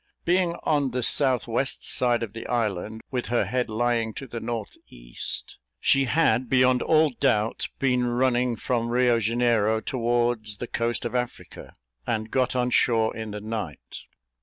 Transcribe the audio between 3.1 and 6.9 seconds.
with her head lying to the north east, she had, beyond